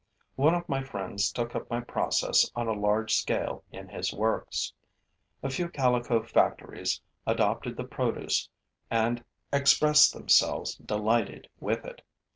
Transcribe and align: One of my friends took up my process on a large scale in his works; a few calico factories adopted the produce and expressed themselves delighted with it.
One 0.35 0.55
of 0.55 0.67
my 0.67 0.81
friends 0.81 1.31
took 1.31 1.55
up 1.55 1.69
my 1.69 1.79
process 1.79 2.49
on 2.55 2.67
a 2.67 2.73
large 2.73 3.13
scale 3.13 3.63
in 3.71 3.87
his 3.89 4.11
works; 4.11 4.73
a 5.43 5.49
few 5.51 5.69
calico 5.69 6.23
factories 6.23 6.99
adopted 7.27 7.77
the 7.77 7.83
produce 7.83 8.49
and 8.89 9.23
expressed 9.53 10.11
themselves 10.13 10.73
delighted 10.77 11.49
with 11.59 11.85
it. 11.85 12.01